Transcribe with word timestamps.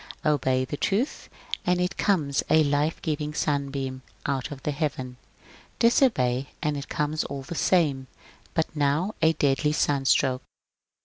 Obey 0.25 0.65
the 0.65 0.77
truth, 0.77 1.29
and 1.63 1.79
it 1.79 1.95
comes 1.95 2.41
a 2.49 2.63
life 2.63 2.99
giving 3.03 3.35
sun 3.35 3.69
beam 3.69 4.01
out 4.25 4.49
of 4.49 4.65
heaven; 4.65 5.17
disobey, 5.77 6.47
and 6.59 6.75
it 6.75 6.89
comes 6.89 7.23
all 7.25 7.43
the 7.43 7.53
same, 7.53 8.07
but 8.55 8.75
now 8.75 9.13
a 9.21 9.33
deadly 9.33 9.71
sunstroke. 9.71 10.41